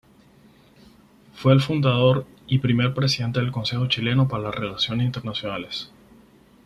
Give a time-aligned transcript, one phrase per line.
[1.35, 5.91] Fue el fundador y el primer presidente del Consejo Chileno para las Relaciones Internacionales.